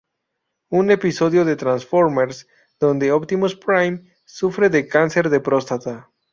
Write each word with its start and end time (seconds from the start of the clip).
Un 0.69 0.89
episodio 0.89 1.45
de 1.45 1.55
Transformers 1.55 2.47
donde 2.79 3.11
Optimus 3.11 3.55
Prime, 3.55 4.11
sufre 4.25 4.69
de 4.71 4.87
cáncer 4.87 5.29
de 5.29 5.39
próstata. 5.41 6.09